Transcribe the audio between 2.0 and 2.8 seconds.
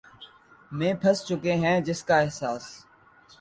کا احساس